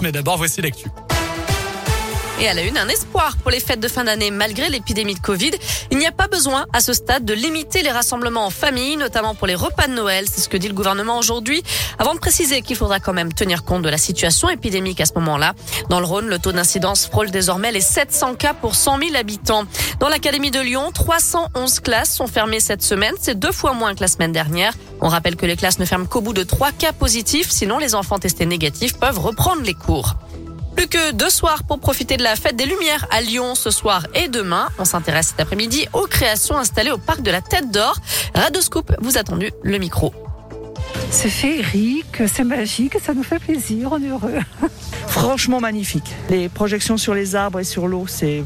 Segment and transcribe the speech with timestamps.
[0.00, 0.88] Mais d'abord, voici l'actu.
[2.38, 5.20] Et elle a une, un espoir pour les fêtes de fin d'année malgré l'épidémie de
[5.20, 5.52] Covid.
[5.90, 9.34] Il n'y a pas besoin à ce stade de limiter les rassemblements en famille, notamment
[9.34, 10.26] pour les repas de Noël.
[10.30, 11.62] C'est ce que dit le gouvernement aujourd'hui.
[11.98, 15.14] Avant de préciser qu'il faudra quand même tenir compte de la situation épidémique à ce
[15.14, 15.54] moment-là.
[15.88, 19.64] Dans le Rhône, le taux d'incidence frôle désormais les 700 cas pour 100 000 habitants.
[19.98, 23.14] Dans l'Académie de Lyon, 311 classes sont fermées cette semaine.
[23.18, 24.74] C'est deux fois moins que la semaine dernière.
[25.00, 27.50] On rappelle que les classes ne ferment qu'au bout de trois cas positifs.
[27.50, 30.16] Sinon, les enfants testés négatifs peuvent reprendre les cours.
[30.76, 34.06] Plus que deux soirs pour profiter de la fête des Lumières à Lyon ce soir
[34.14, 34.68] et demain.
[34.78, 37.96] On s'intéresse cet après-midi aux créations installées au parc de la Tête d'Or.
[38.34, 40.12] Radoscoop vous a tendu le micro.
[41.10, 44.38] C'est féerique, c'est magique, ça nous fait plaisir, on est heureux.
[45.08, 46.14] Franchement magnifique.
[46.28, 48.44] Les projections sur les arbres et sur l'eau, c'est.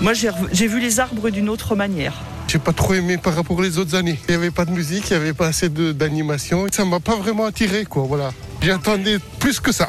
[0.00, 2.14] Moi, j'ai vu les arbres d'une autre manière.
[2.48, 4.18] J'ai pas trop aimé par rapport aux autres années.
[4.26, 6.66] Il n'y avait pas de musique, il n'y avait pas assez d'animation.
[6.72, 8.02] Ça m'a pas vraiment attiré, quoi.
[8.02, 8.32] Voilà.
[8.62, 9.88] J'attendais plus que ça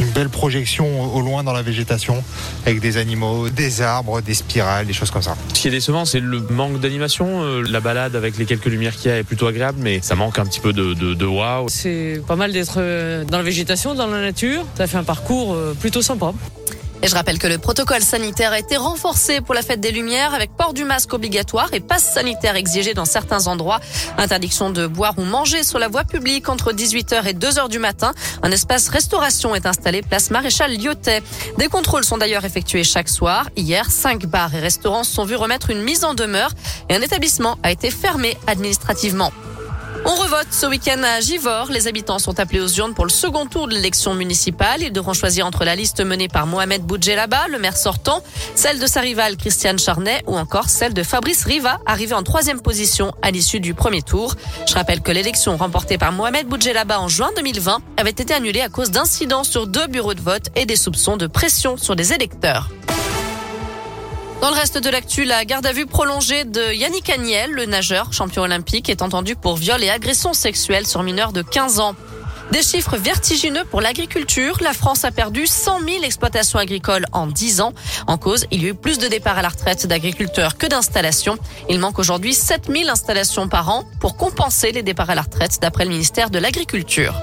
[0.00, 2.22] une belle projection au loin dans la végétation
[2.66, 5.36] avec des animaux, des arbres, des spirales, des choses comme ça.
[5.54, 7.42] Ce qui est décevant, c'est le manque d'animation.
[7.42, 10.14] Euh, la balade avec les quelques lumières qu'il y a est plutôt agréable, mais ça
[10.14, 11.68] manque un petit peu de, de, de wow.
[11.68, 14.64] C'est pas mal d'être euh, dans la végétation, dans la nature.
[14.76, 16.32] Ça fait un parcours euh, plutôt sympa.
[17.04, 20.34] Et je rappelle que le protocole sanitaire a été renforcé pour la fête des Lumières
[20.34, 23.80] avec port du masque obligatoire et passe sanitaire exigé dans certains endroits.
[24.18, 28.12] Interdiction de boire ou manger sur la voie publique entre 18h et 2h du matin.
[28.44, 31.24] Un espace restauration est installé place Maréchal Lyotet.
[31.58, 33.48] Des contrôles sont d'ailleurs effectués chaque soir.
[33.56, 36.52] Hier, cinq bars et restaurants sont vus remettre une mise en demeure
[36.88, 39.32] et un établissement a été fermé administrativement.
[40.04, 41.70] On revote ce week-end à Givors.
[41.70, 44.82] Les habitants sont appelés aux urnes pour le second tour de l'élection municipale.
[44.82, 48.20] Ils devront choisir entre la liste menée par Mohamed Boudjelaba, le maire sortant,
[48.56, 52.60] celle de sa rivale Christiane Charnet ou encore celle de Fabrice Riva, arrivé en troisième
[52.60, 54.34] position à l'issue du premier tour.
[54.66, 58.68] Je rappelle que l'élection remportée par Mohamed Boudjelaba en juin 2020 avait été annulée à
[58.68, 62.70] cause d'incidents sur deux bureaux de vote et des soupçons de pression sur des électeurs.
[64.42, 68.12] Dans le reste de l'actu, la garde à vue prolongée de Yannick Agnel, le nageur
[68.12, 71.94] champion olympique, est entendu pour viol et agression sexuelle sur mineurs de 15 ans.
[72.50, 74.58] Des chiffres vertigineux pour l'agriculture.
[74.60, 77.72] La France a perdu 100 000 exploitations agricoles en 10 ans.
[78.08, 81.38] En cause, il y a eu plus de départs à la retraite d'agriculteurs que d'installations.
[81.70, 85.60] Il manque aujourd'hui 7 000 installations par an pour compenser les départs à la retraite
[85.60, 87.14] d'après le ministère de l'Agriculture.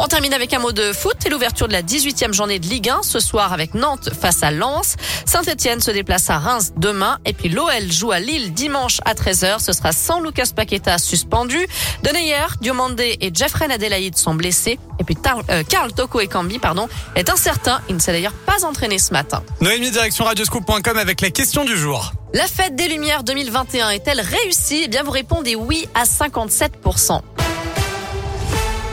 [0.00, 2.88] On termine avec un mot de foot et l'ouverture de la 18e journée de Ligue
[2.88, 4.94] 1 ce soir avec Nantes face à Lens.
[5.26, 9.58] Saint-Etienne se déplace à Reims demain et puis l'OL joue à Lille dimanche à 13h.
[9.58, 11.58] Ce sera sans Lucas Paqueta suspendu.
[12.04, 14.78] Deneyer, Diomandé et Jeffrey Adelaide sont blessés.
[15.00, 17.80] Et puis Karl euh, Toko et Cambi pardon, est incertain.
[17.88, 19.42] Il ne s'est d'ailleurs pas entraîné ce matin.
[19.60, 22.12] Noémie, direction radioscoop.com avec la question du jour.
[22.34, 24.82] La fête des Lumières 2021 est-elle réussie?
[24.84, 27.20] Eh bien, vous répondez oui à 57%.